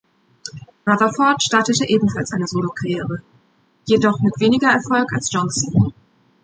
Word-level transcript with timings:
Rutherford 0.87 1.43
startete 1.43 1.85
ebenfalls 1.87 2.31
eine 2.31 2.47
Solokarriere, 2.47 3.21
jedoch 3.85 4.19
mit 4.21 4.39
weniger 4.39 4.71
Erfolg 4.71 5.13
als 5.13 5.31
Johnson. 5.31 5.93